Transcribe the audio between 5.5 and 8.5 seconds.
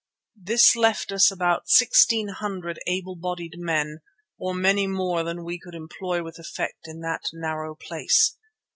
could employ with effect in that narrow place.